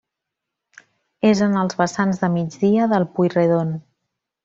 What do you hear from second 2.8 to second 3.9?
del Pui Redon.